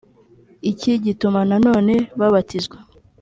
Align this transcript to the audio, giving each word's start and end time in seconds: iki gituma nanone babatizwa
iki 0.71 0.91
gituma 1.05 1.39
nanone 1.49 1.95
babatizwa 2.19 2.77